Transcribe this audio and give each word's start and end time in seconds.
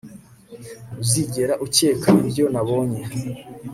Ntuzigera 0.91 1.53
ukeka 1.65 2.09
ibyo 2.23 2.45
nabonye 2.53 3.01